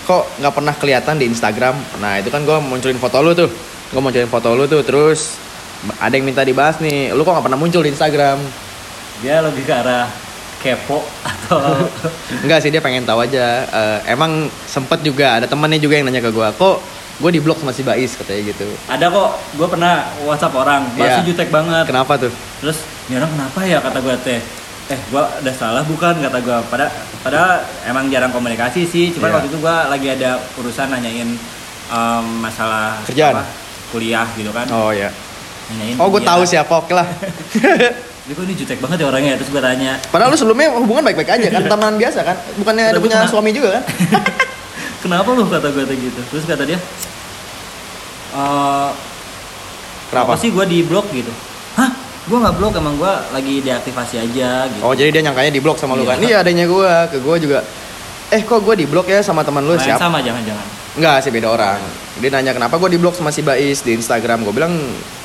[0.05, 1.73] Kok nggak pernah kelihatan di Instagram?
[1.97, 3.49] Nah itu kan gue munculin foto lu tuh,
[3.89, 5.41] gue munculin foto lu tuh, terus
[5.95, 7.11] ada yang minta dibahas nih.
[7.11, 8.37] Lu kok nggak pernah muncul di Instagram?
[9.19, 10.07] Dia lebih ke arah
[10.57, 11.61] kepo atau
[12.41, 13.45] Enggak sih dia pengen tahu aja.
[13.63, 14.31] Eh, emang
[14.63, 16.77] sempet juga ada temennya juga yang nanya ke gue, kok
[17.15, 18.67] gue di blok sama si Bais katanya gitu.
[18.85, 21.15] ada kok gue pernah WhatsApp orang Iya.
[21.15, 22.27] masih jutek banget Kenapa tuh?
[22.59, 24.39] terus ini orang kenapa ya kata gue teh
[24.85, 29.35] eh gue udah salah bukan kata gue pada padahal emang jarang komunikasi sih cuman Iya.
[29.37, 31.29] waktu itu gue lagi ada urusan nanyain
[31.87, 33.31] em, masalah Kerjaan?
[33.33, 33.43] apa,
[33.89, 35.07] kuliah gitu kan Oh ya.
[35.67, 36.29] Nanyain Oh gue dia.
[36.29, 37.07] tahu siapa oke lah.
[37.55, 41.29] Dia kok ini jutek banget ya orangnya terus gue tanya Padahal lu sebelumnya hubungan baik-baik
[41.31, 42.37] aja kan, temenan biasa kan?
[42.55, 43.31] Bukannya ada punya kenapa?
[43.31, 43.83] suami juga kan?
[45.03, 46.79] kenapa lu kata gue teh gitu terus kata dia
[48.31, 48.89] "Eh,
[50.05, 50.27] Kenapa?
[50.27, 51.29] apa sih gue di blok gitu
[51.75, 51.89] hah
[52.25, 55.77] gue nggak blok emang gue lagi deaktivasi aja gitu Oh jadi dia nyangkanya di blok
[55.77, 56.09] sama lu Iya.
[56.09, 56.17] kan?
[56.19, 57.59] Iya adanya gue, ke gue juga.
[58.33, 60.01] Eh kok gue di blok ya sama teman lu siapa?
[60.01, 61.75] sama jangan-jangan Enggak sih beda orang.
[62.23, 64.47] Dia nanya kenapa gue di blok sama si Bais di Instagram.
[64.47, 64.71] Gue bilang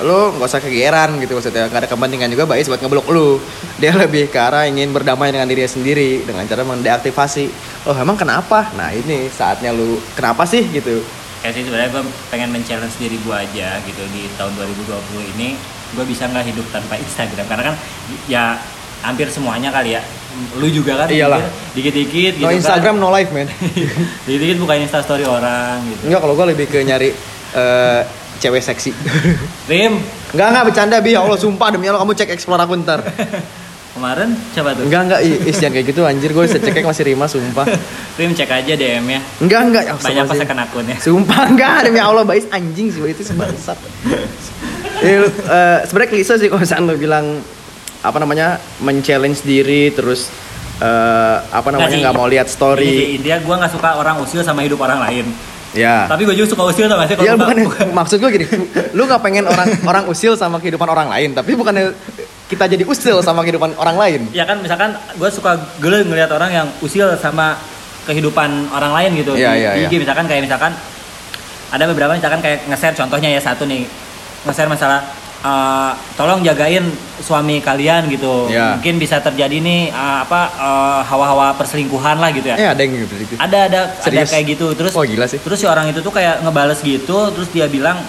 [0.02, 1.70] lu nggak usah kegeeran gitu maksudnya.
[1.70, 3.38] Gak ada kepentingan juga Bais buat ngeblok lu.
[3.80, 7.46] Dia lebih ke arah ingin berdamai dengan dirinya sendiri dengan cara mendeaktivasi.
[7.86, 8.66] Oh emang kenapa?
[8.74, 10.98] Nah ini saatnya lu kenapa sih gitu?
[11.40, 15.56] kayak sih sebenarnya gue pengen men-challenge diri gue aja gitu di tahun 2020 ini
[15.96, 17.76] gue bisa nggak hidup tanpa Instagram karena kan
[18.28, 18.60] ya
[19.00, 20.02] hampir semuanya kali ya
[20.56, 21.42] lu juga kan Iyalah.
[21.74, 23.50] dikit-dikit gitu No Instagram kan no life man.
[24.26, 27.10] dikit-dikit bukain instastory orang gitu Enggak kalau gue lebih ke nyari
[27.54, 28.00] eh,
[28.40, 28.90] cewek seksi.
[29.70, 33.02] Rim Enggak enggak bercanda bi, ya Allah sumpah demi Allah kamu cek explore aku ntar.
[33.90, 37.66] kemarin coba tuh Enggak enggak, is jangan kayak gitu anjir gue cek masih Rima sumpah.
[38.16, 41.98] Rim cek aja DM nya Enggak enggak, ya, banyak pas second akunnya Sumpah enggak demi
[41.98, 43.76] Allah Bais anjing sih itu sebangsat.
[45.02, 47.26] Ya, lu, eh, sebenarnya klise sih kalau misalnya lu bilang
[48.00, 50.32] apa namanya men-challenge diri terus
[50.78, 52.00] eh, apa namanya sih.
[52.00, 53.14] nggak mau lihat story.
[53.14, 55.26] intinya gue nggak suka orang usil sama hidup orang lain
[55.70, 56.02] Ya.
[56.04, 58.46] tapi gue juga suka usil sama sih Ya bukan buka- maksud gue gini,
[58.90, 61.94] lu nggak pengen orang orang usil sama kehidupan orang lain, tapi bukannya
[62.46, 64.20] kita jadi usil sama kehidupan orang lain.
[64.32, 67.54] ya kan misalkan gue suka gue ngelihat orang yang usil sama
[68.02, 70.00] kehidupan orang lain gitu Iya, di iya, di IG iya.
[70.02, 70.72] misalkan kayak misalkan
[71.70, 73.86] ada beberapa misalkan kayak nge-share contohnya ya satu nih
[74.42, 75.06] nge-share masalah
[75.42, 76.84] eh, tolong jagain
[77.18, 78.74] suami kalian gitu Iya.
[78.74, 82.92] mungkin bisa terjadi nih eh, apa eh, hawa-hawa perselingkuhan lah gitu ya Eh ada yang
[82.98, 83.34] gitu gitu.
[83.36, 85.36] ada ada ada kayak gitu terus Oh gila sih.
[85.38, 88.00] terus si orang itu tuh kayak ngebales gitu terus dia bilang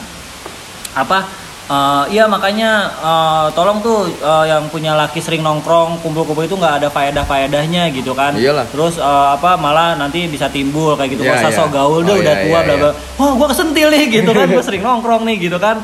[0.94, 1.24] apa
[1.65, 6.76] eh, iya makanya eh, tolong tuh eh, yang punya laki sering nongkrong kumpul-kumpul itu nggak
[6.78, 8.67] ada faedah faedahnya gitu kan Iyalah.
[8.67, 11.58] terus eh, apa malah nanti bisa timbul kayak gitu Iya, masa iya.
[11.58, 12.82] sok gaul deh Oh, udah iya, tua iya, bla iya.
[12.82, 15.80] bla wah gua kesentil nih gitu kan gua sering nongkrong nih gitu kan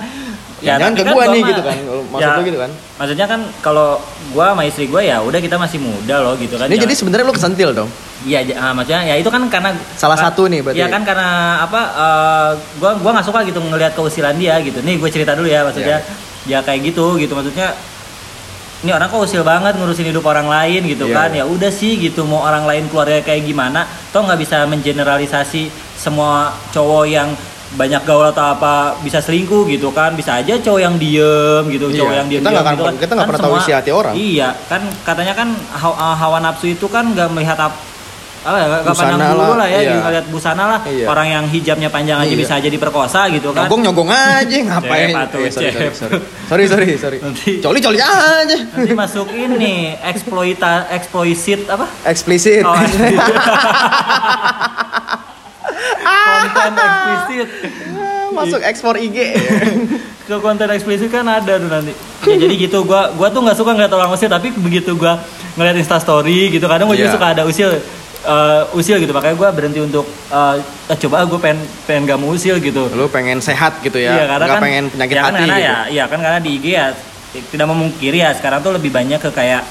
[0.57, 1.75] Jangan tapi ke gua nih mah- gitu kan.
[2.07, 2.71] Maksud lu gitu kan.
[2.97, 6.65] maksudnya kan kalau gua sama istri gua ya udah kita masih muda loh gitu kan
[6.65, 7.89] Ini jadi Jangan- sebenarnya lu kesentil dong.
[8.19, 10.77] Iya, j- ah, maksudnya ya itu kan karena Salah satu nih berarti.
[10.77, 11.29] Iya kan karena
[11.61, 11.81] apa?
[11.93, 14.81] eh, gua gua nggak suka gitu ngelihat keusilan dia gitu.
[14.81, 16.01] Nih gue cerita dulu ya maksudnya.
[16.01, 16.57] Iya.
[16.57, 17.77] Ya kayak gitu gitu maksudnya.
[18.77, 21.29] Ini orang kok usil banget ngurusin hidup orang lain gitu Iya, kan.
[21.31, 23.85] Ya udah sih gitu mau orang lain keluarga kayak gimana.
[24.09, 27.29] Toh nggak bisa mengeneralisasi semua cowok yang
[27.69, 31.95] banyak gaul atau apa bisa selingkuh gitu kan bisa aja cowok yang diem gitu Iya,
[31.99, 34.13] cowok yang diem kita nggak akan- kita nggak pernah tahu isi hati orang.
[34.13, 37.75] iya kan katanya kan hawa, hawa nafsu itu kan nggak melihat apa
[38.47, 39.93] ya nggak Busana pandang bulu lah, lah ya iya.
[40.07, 41.05] lihat busana lah Iya.
[41.05, 42.37] orang yang hijabnya panjang aja Iya.
[42.37, 45.09] bisa aja diperkosa gitu kan Nyogong nyogong aja ngapain?
[45.11, 47.17] Cep, atuh, Eh, sorry, sorry, sorry, sorry, sorry.
[47.19, 48.55] Nanti- Coli coli aja.
[48.71, 52.63] nanti masuk ini eksploita eksploisit apa Eksplisit.
[52.63, 52.71] Oh,
[56.07, 57.49] konten eksplisit
[58.37, 59.17] Masuk ekspor IG.
[60.27, 61.95] ke konten eksplisit kan ada tuh nanti
[62.27, 65.15] ya jadi gitu gua gua tuh nggak suka ngeliat orang usil tapi begitu gua
[65.55, 67.15] ngeliat insta story gitu kadang gua juga Iya.
[67.15, 67.71] suka ada usil
[68.19, 70.55] eh, usil gitu makanya gua berhenti untuk eh,
[70.91, 74.23] eh, coba gue pengen pengen gak mau usil gitu Lu pengen sehat gitu ya, iya
[74.27, 75.63] karena nggak kan pengen penyakit ya kan hati karena gitu.
[75.63, 76.85] ya iya kan karena di IG ya
[77.47, 79.63] tidak memungkiri ya sekarang tuh lebih banyak ke kayak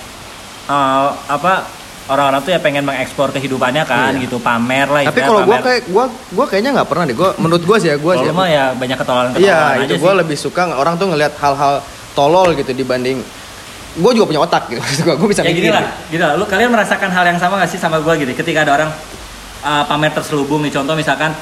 [0.67, 1.69] eh, apa
[2.07, 4.23] orang-orang tuh ya pengen mengekspor kehidupannya kan Iya.
[4.25, 5.61] gitu pamer lah Tapi kalau pamer.
[5.63, 7.17] kayak gua gua kayaknya nggak pernah deh.
[7.17, 8.31] Gua menurut gua sih ya gua sih.
[8.31, 10.15] mah ya banyak ketololan Iya, itu sih.
[10.15, 11.83] lebih suka orang tuh ngelihat hal-hal
[12.15, 13.21] tolol gitu dibanding
[13.97, 14.81] gua juga punya otak gitu.
[15.19, 15.67] Gua bisa ya mikir.
[15.67, 18.63] gini lah lah lu kalian merasakan hal yang sama gak sih sama gue gitu ketika
[18.63, 18.91] ada orang
[19.63, 21.33] uh, pamer terselubung nih contoh misalkan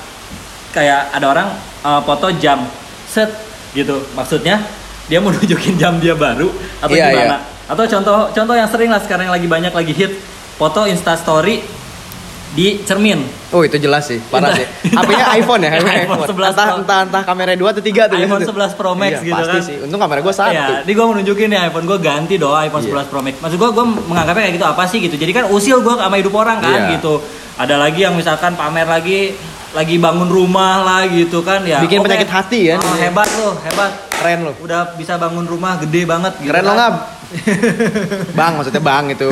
[0.70, 1.48] kayak ada orang
[1.82, 2.62] uh, foto jam
[3.04, 3.30] set
[3.72, 4.62] gitu maksudnya
[5.06, 6.48] dia mau nunjukin jam dia baru
[6.80, 7.70] atau Iya, gimana iya.
[7.70, 10.12] atau contoh contoh yang sering lah sekarang yang lagi banyak lagi hit
[10.54, 11.60] foto Insta Story
[12.50, 13.18] di cermin
[13.50, 14.62] Oh itu jelas sih, parah sih.
[14.88, 16.74] HP-nya iPhone ya, HP-nya iPhone 11 entah, Pro.
[16.76, 18.16] entah entah kamera 2 atau 3 tuh.
[18.16, 18.50] iPhone gitu.
[18.50, 19.62] 11 Pro Max Iya, gitu pasti kan.
[19.62, 19.76] sih.
[19.80, 20.50] Untung kamera gua satu.
[20.50, 22.94] Iya, ini gue mau nunjukin nih iPhone gue ganti dong iPhone Iya.
[22.98, 23.34] 11 Pro Max.
[23.38, 25.14] Maksud gue, gue menganggapnya kayak gitu apa sih gitu.
[25.14, 26.90] Jadi kan usil gue sama hidup orang kan Iya.
[26.94, 27.14] gitu.
[27.54, 29.34] Ada lagi yang misalkan pamer lagi
[29.70, 31.78] lagi bangun rumah lah gitu kan ya.
[31.78, 32.06] Bikin oke.
[32.06, 32.78] penyakit hati kan.
[32.80, 33.90] Oh, hebat lo, hebat.
[34.10, 34.54] Keren loh.
[34.58, 36.50] Udah bisa bangun rumah gede banget gitu.
[36.50, 36.92] Keren lo kan.
[38.38, 39.30] bang maksudnya bang itu.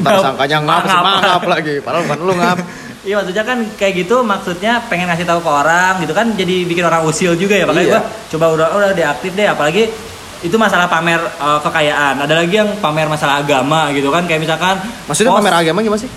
[0.00, 0.22] Ntar Ngap.
[0.22, 0.94] sangkanya ngap, Ngap.
[0.94, 1.74] semangap lagi.
[1.78, 2.58] Padahal bukan lu ngap.
[3.04, 6.80] Iya maksudnya kan kayak gitu maksudnya pengen ngasih tahu ke orang gitu kan jadi bikin
[6.82, 7.92] orang usil juga ya makanya Iya.
[7.92, 9.92] gua coba udah udah deaktif deh apalagi
[10.40, 14.80] itu masalah pamer eh, kekayaan ada lagi yang pamer masalah agama gitu kan kayak misalkan
[15.04, 16.08] Maksudnya post- pamer agama gimana sih?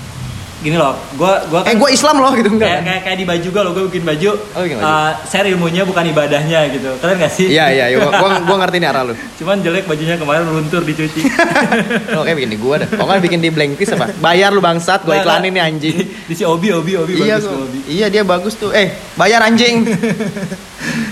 [0.60, 2.82] Gini loh gua gua Eh kan gua Islam loh gitu enggak.
[2.82, 4.89] kayak kayak di baju gue lo gue bikin baju Oh, bikin baju.
[4.89, 7.98] eh, share ilmunya bukan ibadahnya gitu keren gak sih Iya iya, iya.
[8.02, 9.13] gua gua ngerti nih arah lu.
[9.38, 11.22] cuman jelek bajunya kemarin luntur dicuci
[12.10, 12.89] Lo kayak bikin di gua dah.
[12.89, 14.10] Kok nggak bikin di blank piece apa?
[14.17, 15.93] Bayar lu bangsat, gua Nggak, iklanin nih anjing.
[15.93, 18.72] di, di si Obi Obi Obi Iya, bagus gua- tuh Obi iya dia bagus tuh.
[18.72, 19.86] Eh, bayar anjing.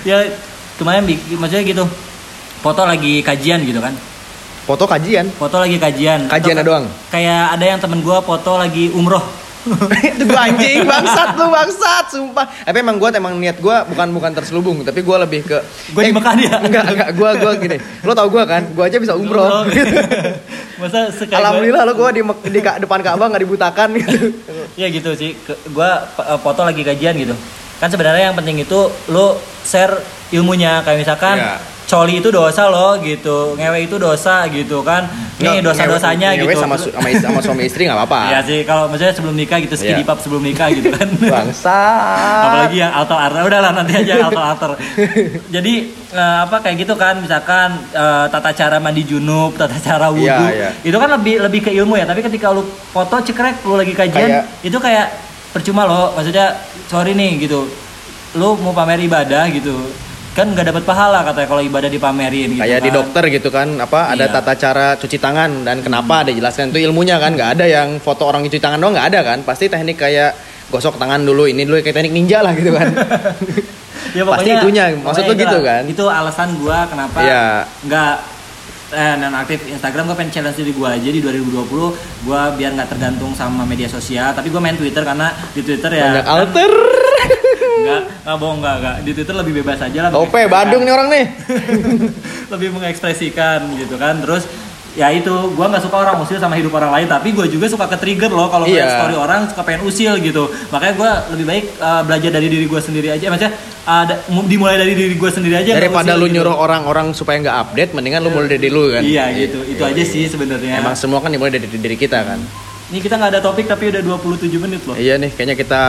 [0.04, 0.26] ya
[0.76, 1.86] kemarin bikin maksudnya gitu
[2.60, 3.94] foto lagi kajian gitu kan
[4.66, 5.30] Foto kajian.
[5.30, 6.26] foto lagi kajian.
[6.26, 6.86] Atau doang?
[7.14, 9.22] kayak ada yang temen gua foto lagi umroh.
[10.14, 12.46] Itu gua anjing bangsat lu bangsat sumpah.
[12.66, 15.58] Tapi emang gua emang niat gua bukan bukan terselubung tapi gua lebih ke
[15.90, 16.54] Gua di Mekah dia.
[16.62, 17.78] enggak enggak gua gua gini.
[18.02, 18.62] Lo tau gua kan?
[18.74, 19.66] Gua aja bisa umroh.
[20.82, 24.34] masa sekali alhamdulillah lo gua di, di depan Ka'bah nggak dibutakan gitu.
[24.76, 25.34] Ya gitu sih.
[25.38, 25.58] P-
[26.26, 27.34] eh, foto lagi kajian gitu.
[27.78, 29.98] Kan sebenarnya yang penting itu lo share
[30.30, 30.82] ilmunya.
[30.82, 31.58] Kayak misalkan Iya.
[31.86, 33.54] Coli itu dosa loh gitu.
[33.54, 35.06] Ngewe itu dosa gitu kan.
[35.36, 36.62] Nih Nggak, dosa-dosanya ngewe- gitu.
[36.62, 38.20] sama, sama, is- sama suami istri nggak apa-apa.
[38.28, 40.08] Iya sih kalau maksudnya sebelum nikah gitu skinny Iya.
[40.08, 41.08] pub sebelum nikah gitu kan.
[41.36, 44.72] Bangsat apalagi yang alter alter udah lah nanti aja alter alter
[45.56, 45.74] jadi
[46.12, 47.20] eh, apa kayak gitu kan.
[47.20, 50.70] Misalkan eh, tata cara mandi junub tata cara wudhu Iya, iya.
[50.82, 52.06] itu kan lebih lebih ke ilmu ya.
[52.06, 55.08] Tapi ketika lu foto cekrek lu lagi kajian Kayak- itu kayak
[55.52, 56.12] percuma loh.
[56.14, 57.68] Maksudnya sorry nih gitu.
[58.34, 59.76] Lu mau pamer ibadah gitu
[60.36, 62.98] kan nggak dapat pahala katanya kalau ibadah dipamerin gitu kayak di kan.
[62.98, 64.34] dokter gitu kan apa ada Iya.
[64.36, 68.28] tata cara cuci tangan dan kenapa ada jelaskan itu ilmunya kan nggak ada yang foto
[68.28, 70.36] orang cuci tangan doang nggak ada kan pasti teknik kayak
[70.68, 72.88] gosok tangan dulu ini dulu kayak teknik ninja lah gitu kan
[74.18, 75.84] ya, Pasti itunya, maksud pokoknya lu gitu kan?
[75.88, 77.46] itu alasan gua kenapa Iya.
[77.82, 78.14] nggak
[78.88, 81.64] eh, non aktif Instagram gue pengen challenge diri gue aja di 2020
[82.22, 86.12] gue biar nggak tergantung sama media sosial tapi gue main Twitter karena di Twitter ya
[86.12, 86.72] banyak alter
[87.78, 88.96] nggak nggak bohong nggak nggak.
[89.02, 90.10] Di Twitter lebih bebas aja lah
[90.46, 91.26] mengekspresikan- Bandung nih orang nih.
[92.54, 94.22] Lebih mengekspresikan gitu kan.
[94.22, 94.44] Terus
[94.96, 97.84] ya itu gue nggak suka orang usil sama hidup orang lain tapi gue juga suka
[97.86, 98.80] ke trigger loh kalau Iya.
[98.80, 100.44] ngeliat story orang suka pengen usil gitu.
[100.70, 103.26] Makanya gue lebih baik uh, belajar dari diri gue sendiri aja.
[103.28, 104.16] Maksudnya ada
[104.48, 106.36] dimulai dari diri gue sendiri aja daripada usil lu gitu.
[106.40, 109.04] nyuruh orang-orang supaya nggak update mendingan lu mulai dari dulu kan?
[109.04, 109.60] Iya gitu.
[109.64, 110.80] Itu aja sih sebenarnya.
[110.80, 112.40] Emang semua kan dimulai dari diri kita kan?
[112.86, 114.96] Ini kita nggak ada topik tapi udah 27 menit loh.
[114.96, 115.82] Iya nih kayaknya kita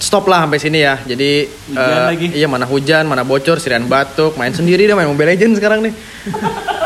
[0.00, 2.26] stop lah sampai sini ya jadi Hujan eh, lagi.
[2.34, 5.94] iya mana hujan mana bocor sirian batuk main sendiri deh main Mobile Legends sekarang nih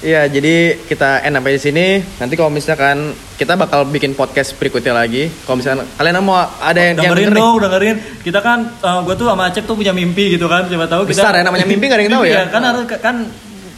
[0.00, 1.86] Iya, jadi kita end sampai di sini.
[2.00, 5.28] Nanti kalau misalkan kita bakal bikin podcast berikutnya lagi.
[5.44, 9.14] Kalau misalkan kalian mau ada yang yang dengerin denger nih, dong dengerin kita kan gue
[9.20, 11.84] tuh sama Acep tuh punya mimpi gitu kan siapa tahu kita Besar ya, namanya mimpi
[11.84, 12.48] nggak ada yang tahu Mimpi ya?
[12.48, 13.16] kan harus kan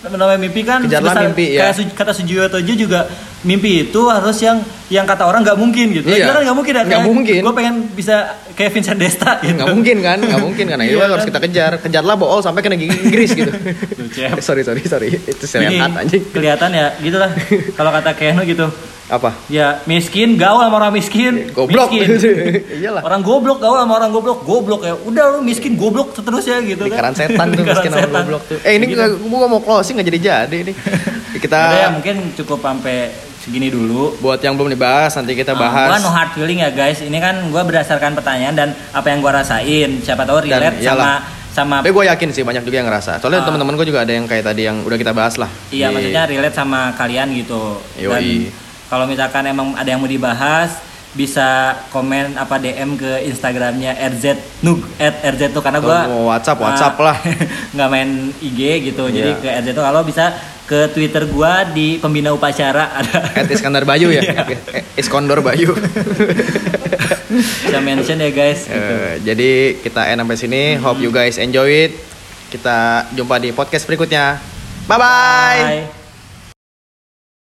[0.05, 1.71] namanya mimpi kan Kejarlah sebesar- mimpi, ya.
[1.71, 3.07] kayak kata Sujiwo Tojo juga
[3.43, 6.27] mimpi itu harus yang yang kata orang nggak mungkin gitu Iya.
[6.29, 7.41] Kan nggak mungkin Nggak mungkin.
[7.41, 8.17] gue pengen bisa
[8.53, 10.77] kayak Vincent Desta gitu nggak mungkin kan, nggak mungkin kan.
[10.77, 11.29] Nah, itu Iya harus kan?
[11.29, 11.73] kita kejar.
[11.79, 13.51] Kejarlah bool sampai kena gigi Inggris gitu.
[14.43, 16.23] Sorry sorry sorry, itu sirian anjing.
[16.29, 17.31] kelihatan ya gitulah
[17.73, 18.67] kalau kata Keno gitu
[19.13, 19.37] Apa?
[19.47, 21.93] ya miskin gaul sama orang miskin Goblok.
[21.93, 22.17] miskin
[22.81, 23.05] Iyalah.
[23.05, 27.13] orang goblok gaul sama orang goblok goblok ya udah lu miskin goblok seterusnya gitu Lingkaran
[27.13, 28.59] kan setan tuh miskin sama goblok tuh.
[28.63, 29.05] Eh ini Gitu.
[29.23, 30.77] gua mau closing nggak jadi jadi nih.
[31.43, 34.17] Kita Udah ya mungkin cukup sampai segini dulu.
[34.17, 35.89] buat yang belum dibahas nanti kita Ah, bahas.
[35.91, 36.99] gua no hard feeling ya guys.
[36.99, 39.99] Ini kan gua berdasarkan pertanyaan dan apa yang gua rasain.
[39.99, 41.21] Siapa tahu Dan relate sama iyalah.
[41.51, 43.19] sama Tapi gue yakin sih banyak juga yang ngerasa.
[43.19, 43.47] Soalnya Ah.
[43.47, 45.53] teman-teman gue juga ada yang kayak tadi yang udah kita bahas lah.
[45.69, 47.77] iya Di- maksudnya relate sama kalian gitu.
[47.95, 48.49] Dan Yoi.
[48.93, 50.77] Kalau misalkan emang ada yang mau dibahas
[51.13, 54.25] bisa komen apa DM ke Instagramnya RZ
[54.61, 57.17] Nug at RZ tuh karena mau WhatsApp, ah, WhatsApp lah.
[57.77, 58.61] nggak main IG
[58.93, 59.41] gitu jadi Iya.
[59.41, 60.33] ke RZ tuh kalau bisa
[60.65, 64.25] ke Twitter gua di pembina upacara ada At Iskandar Bayu ya.
[64.45, 64.57] Iya.
[64.73, 65.73] Eh, Iskondor Bayu.
[67.65, 68.77] bisa mention ya guys gitu.
[68.77, 69.51] Eh, jadi
[69.81, 70.63] kita end sampai sini.
[70.77, 71.93] Hope you guys enjoy it.
[72.49, 74.37] Kita jumpa di podcast berikutnya.
[74.85, 75.61] Bye bye.
[75.61, 76.02] Bye.